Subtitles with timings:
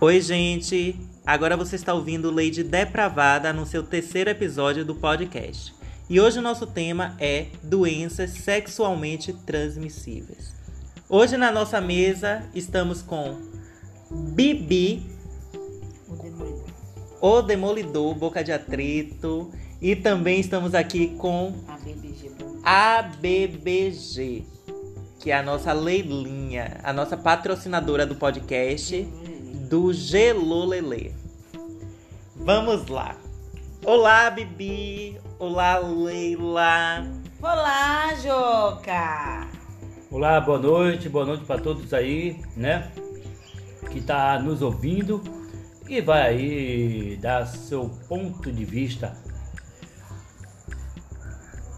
[0.00, 0.96] Oi, gente!
[1.26, 5.74] Agora você está ouvindo Lady Depravada no seu terceiro episódio do podcast.
[6.08, 10.54] E hoje o nosso tema é doenças sexualmente transmissíveis.
[11.08, 13.36] Hoje na nossa mesa estamos com
[14.10, 15.02] Bibi,
[16.08, 16.64] O demolidor.
[17.20, 21.54] o Demolidor, Boca de Atrito, e também estamos aqui com
[22.64, 24.44] A BBG.
[25.20, 29.06] que é a nossa Leilinha, a nossa patrocinadora do podcast
[29.70, 31.14] do Gelolele.
[32.34, 33.14] Vamos lá.
[33.86, 35.16] Olá, Bibi.
[35.38, 37.06] Olá, Leila.
[37.40, 39.46] Olá, Joca!
[40.10, 42.90] Olá, boa noite, boa noite para todos aí, né?
[43.92, 45.22] Que tá nos ouvindo
[45.88, 49.16] e vai aí dar seu ponto de vista.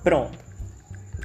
[0.02, 0.38] Pronto.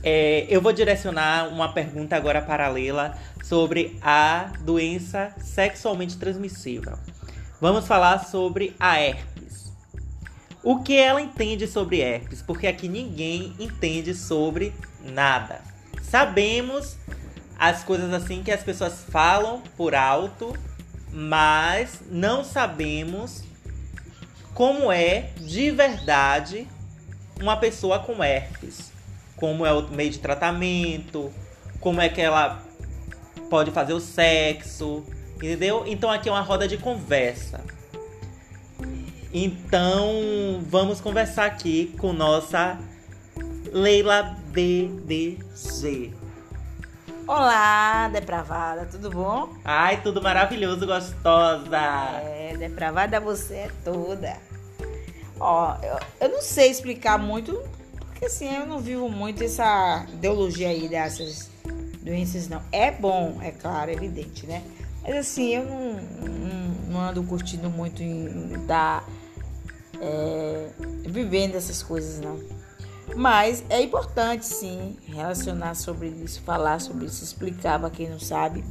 [0.03, 6.97] É, eu vou direcionar uma pergunta agora para a Leila sobre a doença sexualmente transmissível.
[7.61, 9.73] Vamos falar sobre a herpes.
[10.61, 12.41] O que ela entende sobre herpes?
[12.41, 15.61] Porque aqui ninguém entende sobre nada.
[16.03, 16.97] Sabemos
[17.57, 20.53] as coisas assim que as pessoas falam por alto,
[21.09, 23.43] mas não sabemos
[24.53, 26.67] como é de verdade
[27.39, 28.91] uma pessoa com herpes.
[29.37, 31.31] Como é o meio de tratamento,
[31.79, 32.66] como é que ela
[33.49, 35.03] pode fazer o sexo,
[35.35, 35.83] entendeu?
[35.85, 37.61] Então aqui é uma roda de conversa.
[39.33, 42.77] Então vamos conversar aqui com nossa
[43.71, 46.13] Leila BBG.
[47.27, 49.49] Olá, depravada, tudo bom?
[49.65, 51.77] Ai, tudo maravilhoso, gostosa.
[52.23, 54.37] É, depravada você é toda.
[55.37, 57.61] Ó, eu, eu não sei explicar muito,
[57.99, 61.49] porque assim, eu não vivo muito essa ideologia aí dessas
[62.07, 62.61] doenças, não.
[62.71, 64.63] É bom, é claro, é evidente, né?
[65.03, 69.07] Mas assim, eu não, não, não ando curtindo muito em estar
[70.01, 70.69] é,
[71.05, 72.39] vivendo essas coisas, não.
[73.15, 78.63] Mas é importante, sim, relacionar sobre isso, falar sobre isso, explicar para quem não sabe.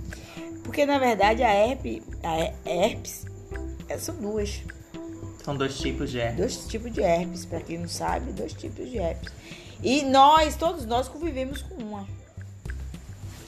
[0.63, 3.25] Porque, na verdade, a herpes, a he- herpes
[3.89, 4.63] é, são duas.
[5.43, 6.37] São dois tipos de herpes.
[6.37, 9.33] Dois tipos de herpes, para quem não sabe, dois tipos de herpes.
[9.83, 12.07] E nós, todos nós, convivemos com uma.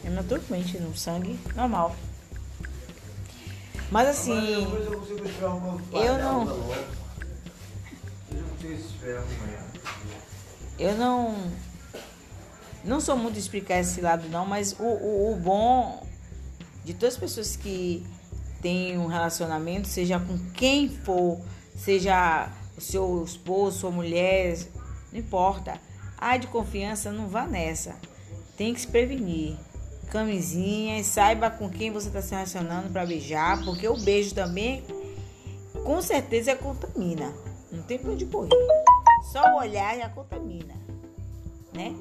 [0.05, 1.95] É naturalmente, no sangue normal.
[3.91, 5.01] Mas assim, eu
[5.93, 6.75] Eu não-.
[10.79, 11.35] Eu não
[12.85, 13.01] não.
[13.01, 16.07] Sou muito de explicar esse lado, não, mas o, o, o bom
[16.85, 18.07] de todas as pessoas que
[18.63, 21.41] têm um relacionamento, seja com quem for,
[21.77, 24.59] seja o seu esposo, sua mulher,
[25.13, 25.81] não importa.
[26.17, 27.95] A de confiança não vá nessa.
[28.57, 29.57] Tem que se prevenir.
[30.09, 34.83] Camisinha, e saiba com quem você está se relacionando para beijar, porque o beijo também,
[35.85, 37.33] com certeza, contamina.
[37.71, 38.51] Não tem pra onde correr.
[39.33, 40.75] Só o olhar já contamina,
[41.73, 41.95] né?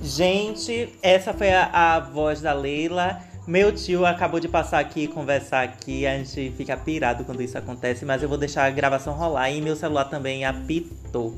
[0.00, 3.20] Gente, essa foi a, a voz da Leila.
[3.46, 6.06] Meu tio acabou de passar aqui, conversar aqui.
[6.06, 9.50] A gente fica pirado quando isso acontece, mas eu vou deixar a gravação rolar.
[9.50, 11.34] E meu celular também apitou.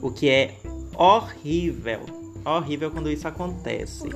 [0.00, 0.54] O que é
[0.96, 2.00] horrível.
[2.44, 4.08] Horrível quando isso acontece.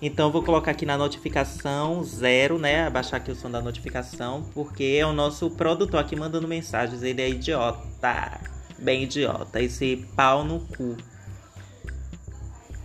[0.00, 2.86] Então eu vou colocar aqui na notificação zero, né?
[2.86, 7.02] Abaixar aqui o som da notificação, porque é o nosso produtor aqui mandando mensagens.
[7.02, 8.40] Ele é idiota.
[8.78, 9.62] Bem idiota.
[9.62, 10.96] Esse pau no cu.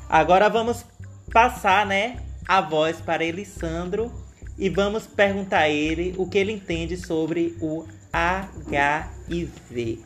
[0.07, 0.85] Agora vamos
[1.33, 4.11] passar, né, a voz para Elisandro
[4.57, 10.05] e vamos perguntar a ele o que ele entende sobre o HIV.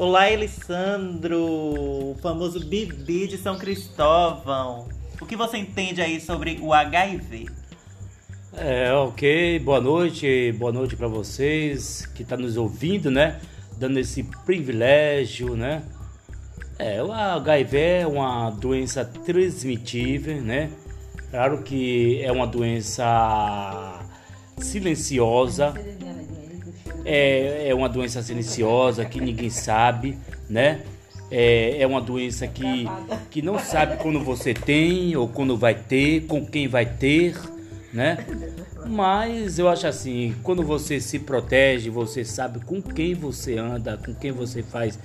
[0.00, 4.86] Olá, Elisandro, o famoso Bibi de São Cristóvão.
[5.20, 7.46] O que você entende aí sobre o HIV?
[8.52, 13.40] É, ok, boa noite, boa noite para vocês que tá nos ouvindo, né?
[13.76, 15.82] Dando esse privilégio, né?
[16.78, 20.70] É, o HIV é uma doença transmitível, né?
[21.32, 24.00] Claro que é uma doença
[24.58, 25.74] silenciosa,
[27.04, 30.18] é, é uma doença silenciosa que ninguém sabe,
[30.48, 30.82] né?
[31.30, 32.86] É, é uma doença que,
[33.30, 37.36] que não sabe quando você tem ou quando vai ter, com quem vai ter,
[37.92, 38.24] né?
[38.86, 44.14] Mas eu acho assim, quando você se protege, você sabe com quem você anda, com
[44.14, 44.98] quem você faz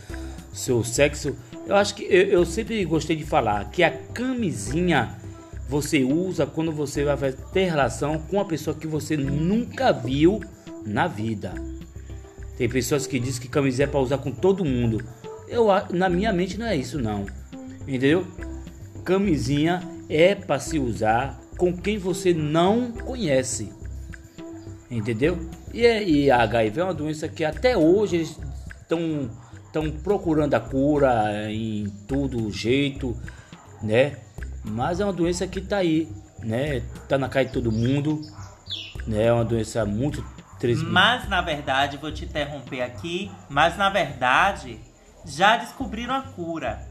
[0.54, 1.36] seu sexo.
[1.66, 5.18] Eu acho que eu, eu sempre gostei de falar que a camisinha
[5.68, 10.40] você usa quando você vai ter relação com uma pessoa que você nunca viu
[10.86, 11.54] na vida.
[12.58, 15.04] Tem pessoas que dizem que camisinha é para usar com todo mundo.
[15.48, 17.26] Eu, na minha mente não é isso não.
[17.82, 18.26] Entendeu?
[19.04, 23.72] Camisinha é para se usar com quem você não conhece.
[24.90, 25.38] Entendeu?
[25.74, 28.40] E, é- e a HIV é uma doença que até hoje eles
[28.82, 29.30] estão
[29.66, 33.18] estão procurando a cura em todo jeito,
[33.82, 34.18] né?
[34.64, 36.08] Mas é uma doença que tá aí,
[36.44, 36.84] né?
[37.10, 38.22] Tá na cara de todo mundo,
[39.08, 39.24] né?
[39.26, 40.24] É uma doença muito
[40.64, 40.86] triste.
[40.86, 44.80] Mas na verdade, vou te interromper aqui, mas na verdade
[45.26, 46.88] já descobriram a cura.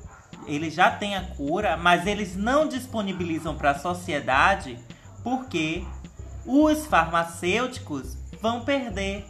[0.46, 4.78] Eles já têm a cura, mas eles não disponibilizam para a sociedade
[5.22, 5.84] porque
[6.44, 9.24] os farmacêuticos vão perder.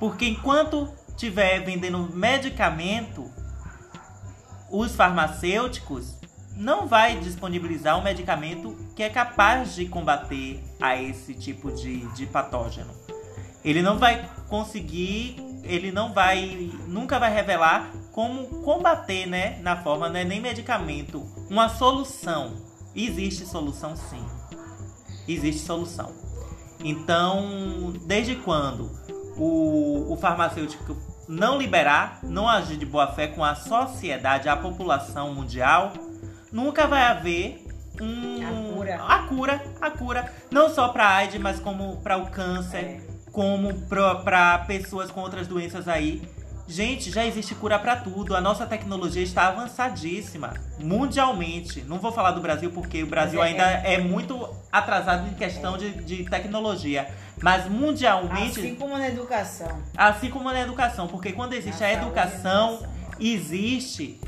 [0.00, 3.30] Porque enquanto tiver vendendo medicamento,
[4.70, 6.16] os farmacêuticos
[6.56, 12.26] não vai disponibilizar um medicamento que é capaz de combater a esse tipo de, de
[12.26, 12.92] patógeno.
[13.64, 20.08] Ele não vai conseguir, ele não vai, nunca vai revelar como combater, né, na forma,
[20.08, 22.56] não é nem medicamento, uma solução.
[22.94, 24.22] Existe solução sim.
[25.26, 26.12] Existe solução.
[26.84, 28.90] Então, desde quando
[29.36, 30.96] o, o farmacêutico
[31.28, 35.92] não liberar, não agir de boa fé com a sociedade, a população mundial,
[36.50, 37.66] nunca vai haver
[38.00, 39.04] um, A cura.
[39.06, 43.11] a cura, a cura, não só para AIDS, mas como para o câncer, É.
[43.32, 46.22] como para pessoas com outras doenças aí.
[46.68, 48.36] Gente, já existe cura para tudo.
[48.36, 51.82] A nossa tecnologia está avançadíssima mundialmente.
[51.82, 55.76] Não vou falar do Brasil porque o Brasil é- ainda é muito atrasado em questão
[55.76, 57.08] de, de tecnologia.
[57.42, 59.82] Mas mundialmente, Assim como na educação.
[59.96, 62.92] assim como na educação, porque quando existe Na a educação, educação.
[63.18, 64.20] existe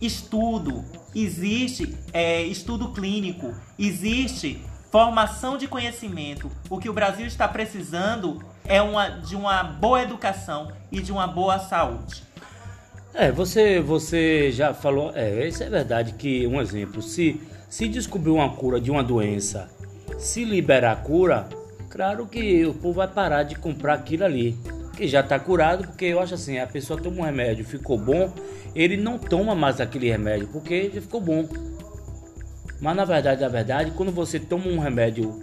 [0.00, 0.84] estudo,
[1.14, 6.50] existe é, estudo clínico, existe formação de conhecimento.
[6.68, 11.26] O que o Brasil está precisando é uma, de uma boa educação e de uma
[11.26, 12.22] boa saúde.
[13.12, 18.30] É, você, você já falou, é, isso é verdade que, um exemplo, se, se descobrir
[18.30, 19.68] uma cura de uma doença,
[20.16, 21.48] se liberar a cura,
[21.88, 24.56] claro que o povo vai parar de comprar aquilo ali,
[24.96, 28.32] que já está curado, porque eu acho assim, a pessoa toma um remédio, ficou bom,
[28.72, 31.48] ele não toma mais aquele remédio, porque já ficou bom.
[32.80, 35.40] Mas na verdade, na verdade, quando você toma um remédio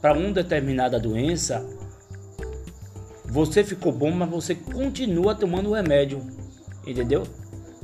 [0.00, 1.64] para uma determinada doença,
[3.32, 6.20] você ficou bom, mas você continua tomando o remédio.
[6.86, 7.22] Entendeu?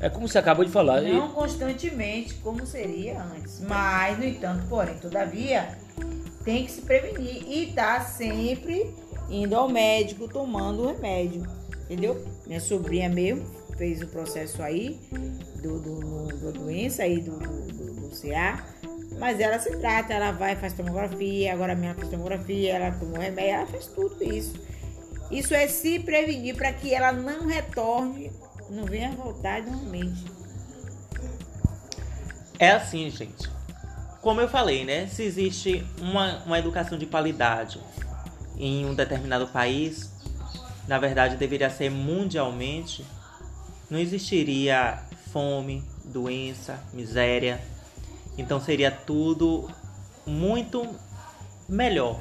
[0.00, 1.02] É como você acabou de falar.
[1.02, 3.60] E- Não constantemente, como seria antes.
[3.60, 5.76] Mas, no entanto, porém, todavia,
[6.44, 8.94] tem que se prevenir e tá sempre
[9.30, 11.44] indo ao médico tomando o remédio.
[11.84, 12.22] Entendeu?
[12.46, 13.44] Minha sobrinha mesmo
[13.76, 15.00] fez o processo aí
[15.62, 18.64] do, do, da doença aí do, do, do- do CA.
[19.18, 23.50] Mas ela se trata, ela vai, faz tomografia, agora minha faz tomografia, ela tomou remédio,
[23.54, 24.54] ela faz tudo isso.
[25.30, 28.32] Isso é se prevenir para que ela não retorne,
[28.70, 30.25] não venha voltar novamente.
[32.58, 33.48] É assim, gente.
[34.20, 35.06] Como eu falei, né?
[35.06, 37.80] Se existe uma, uma educação de qualidade
[38.56, 40.10] em um determinado país,
[40.88, 43.04] na verdade deveria ser mundialmente,
[43.88, 45.02] não existiria
[45.32, 47.60] fome, doença, miséria.
[48.36, 49.70] Então seria tudo
[50.26, 50.86] muito
[51.69, 52.19] melhor,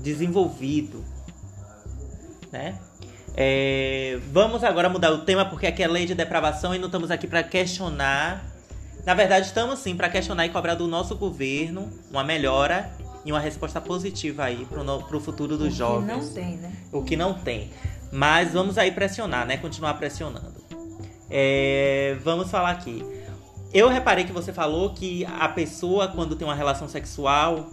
[0.00, 1.04] desenvolvido,
[2.52, 2.78] né?
[3.36, 7.10] É, vamos agora mudar o tema porque aqui é lei de depravação e não estamos
[7.10, 8.44] aqui para questionar.
[9.06, 12.90] Na verdade, estamos sim para questionar e cobrar do nosso governo uma melhora
[13.24, 16.06] e uma resposta positiva aí no, pro futuro dos Que jovens.
[16.06, 16.72] não tem, né?
[16.92, 17.70] O que não tem.
[18.12, 19.56] Mas vamos aí pressionar, né?
[19.56, 20.60] Continuar pressionando.
[21.30, 23.04] É, vamos falar aqui.
[23.72, 27.70] Eu reparei que você falou que a pessoa, quando tem uma relação sexual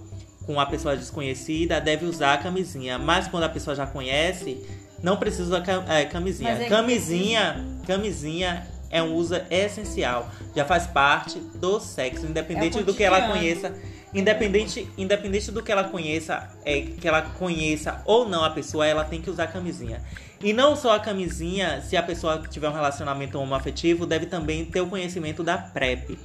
[0.47, 2.97] com uma pessoa desconhecida, deve usar a camisinha.
[2.97, 4.65] Mas quando a pessoa já conhece,
[5.03, 6.49] não precisa usar cam- é, camisinha.
[6.51, 10.31] Mas é que camisinha, camisinha é um uso essencial.
[10.55, 13.73] Já faz parte do sexo, independente É do que ela conheça.
[14.13, 19.03] Independente, independente do que ela conheça, é, que ela conheça ou não a pessoa, ela
[19.03, 20.01] tem que usar camisinha.
[20.41, 24.79] E não só a camisinha, se a pessoa tiver um relacionamento homoafetivo, deve também ter
[24.79, 26.17] o conhecimento da PrEP.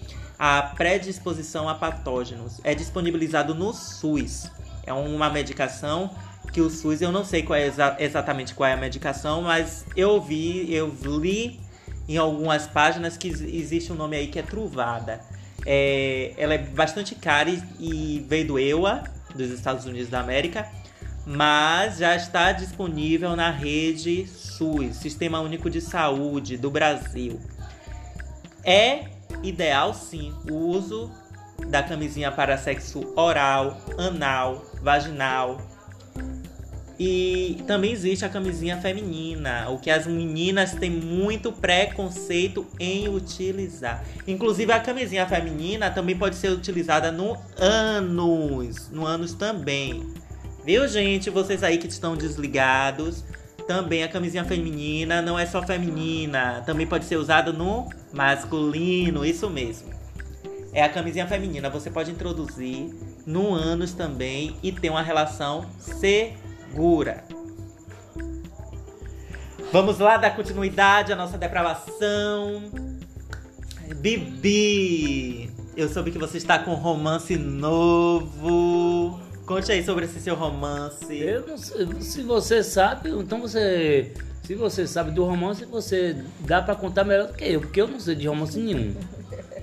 [0.45, 4.51] A predisposição a patógenos é disponibilizado no SUS.
[4.85, 6.11] É uma medicação
[6.53, 9.87] que o SUS, eu não sei qual é exa- exatamente qual é a medicação, mas
[9.97, 11.61] eu ouvi, eu li
[12.09, 15.21] em algumas páginas que ex- existe um nome aí que é Truvada.
[15.65, 19.05] É, ela é bastante cara e, e veio do EUA,
[19.37, 20.69] dos Estados Unidos da América,
[21.25, 27.39] mas já está disponível na rede SUS, Sistema Único de Saúde do Brasil.
[28.65, 31.11] É ideal sim o uso
[31.69, 35.59] da camisinha para sexo oral, anal, vaginal
[36.99, 44.05] E também existe a camisinha feminina, o que as meninas têm muito preconceito em utilizar.
[44.27, 50.07] Inclusive a camisinha feminina também pode ser utilizada no ânus, no ânus também.
[50.65, 51.29] Viu, gente?
[51.29, 53.25] Vocês aí que estão desligados,
[53.67, 59.49] também a camisinha feminina não é só feminina, também pode ser usada no masculino, isso
[59.49, 59.91] mesmo.
[60.73, 62.95] É a camisinha feminina, você pode introduzir
[63.27, 67.25] no ânus também e ter uma relação segura.
[69.73, 72.71] Vamos lá dar continuidade à nossa depravação.
[73.97, 78.92] Bibi, eu soube que você está com um romance novo.
[79.47, 81.17] Conte aí sobre esse seu romance.
[81.17, 84.13] Eu não sei, se você sabe, então você.
[84.45, 87.87] Se você sabe do romance, você dá pra contar melhor do que eu, porque eu
[87.87, 88.95] não sei de romance nenhum.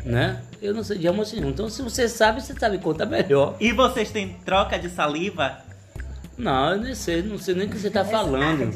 [0.05, 0.41] Né?
[0.61, 1.49] Eu não sei de romance nenhum.
[1.49, 3.57] Então se você sabe, você sabe contar melhor.
[3.59, 5.57] E vocês têm troca de saliva?
[6.37, 8.71] Não, eu nem sei, não sei nem o que você tá falando.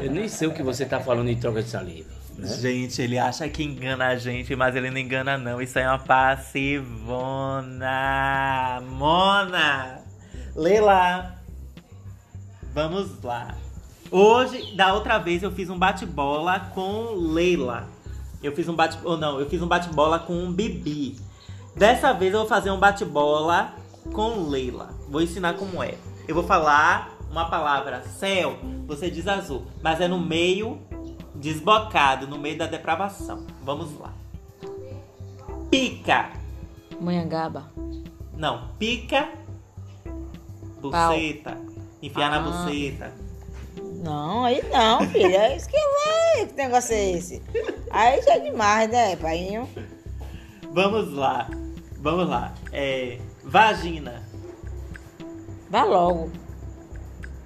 [0.00, 2.10] Eu nem sei o que você tá falando em troca de saliva.
[2.36, 2.48] Né?
[2.48, 5.62] Gente, ele acha que engana a gente, mas ele não engana não.
[5.62, 7.88] Isso é uma passivona.
[8.82, 10.05] Mona!
[10.56, 11.36] Lê lá.
[12.72, 13.54] Vamos lá.
[14.10, 17.86] Hoje, da outra vez, eu fiz um bate-bola com Leila.
[18.42, 18.98] Eu fiz um bate...
[19.04, 21.20] Ou não, eu fiz um bate-bola com Bibi.
[21.76, 23.74] Dessa vez eu vou fazer um bate-bola
[24.14, 24.94] com Leila.
[25.08, 25.94] Vou ensinar como é.
[26.26, 29.66] Eu vou falar uma palavra céu, você diz azul.
[29.82, 30.80] Mas é no meio
[31.34, 33.46] desbocado, no meio da depravação.
[33.62, 34.12] Vamos lá.
[35.70, 36.30] Pica.
[36.98, 37.70] Manhangaba.
[38.34, 39.28] Não, pica.
[40.80, 41.56] Buceta.
[42.02, 42.40] Enfiar na Ah.
[42.64, 43.12] buceta.
[44.02, 45.56] Não, aí não, filha.
[45.56, 46.46] Isso que vai.
[46.46, 47.42] Que negócio é esse?
[47.90, 49.68] Aí já é demais, né, painho?
[50.72, 51.48] Vamos lá.
[51.98, 52.54] Vamos lá.
[52.72, 54.22] É, vagina.
[55.70, 56.30] Vá logo.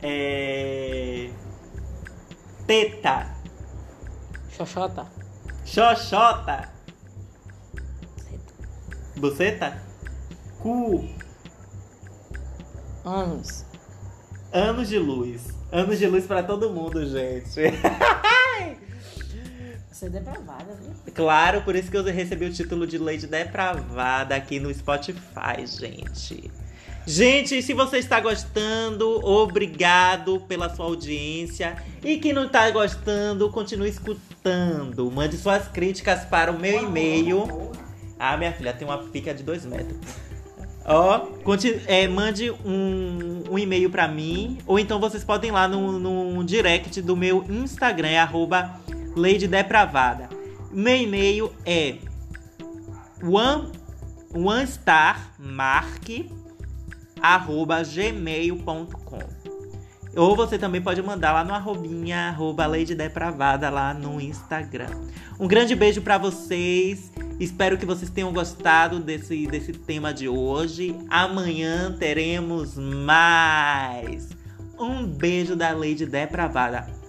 [0.03, 1.31] É,
[2.67, 3.35] teta.
[4.51, 5.07] Xoxota.
[5.65, 6.69] Xoxota.
[9.17, 9.83] Buceta.
[10.59, 11.09] Cu.
[13.05, 13.65] Anos.
[14.53, 15.49] Anos de luz.
[15.73, 17.61] Anos de luz pra todo mundo, gente.
[19.91, 21.13] Você é depravada, viu?
[21.15, 26.51] Claro, por isso que eu recebi o título de Lady Depravada aqui no Spotify, gente.
[27.07, 31.77] Gente, se você está gostando, obrigado pela sua audiência.
[32.05, 35.11] E quem não está gostando, continue escutando.
[35.11, 37.71] Mande suas críticas para o meu e-mail.
[38.19, 39.99] Ah, minha filha, tem uma pica de dois metros.
[40.93, 41.29] Ó,
[41.87, 44.59] é, mande um, um e-mail pra mim.
[44.67, 48.81] Ou então vocês podem ir lá no, no direct do meu Instagram, é arroba
[49.15, 50.29] Lady Depravada.
[50.73, 51.97] Meu e-mail é
[53.23, 53.71] one,
[60.17, 64.91] ou você também pode mandar lá no arrobinha, arroba Lady Depravada lá no Instagram.
[65.39, 67.13] Um grande beijo pra vocês.
[67.41, 70.95] Espero que vocês tenham gostado desse, desse tema de hoje.
[71.09, 74.29] Amanhã teremos mais.
[74.79, 77.00] Um beijo da Lady Depravada.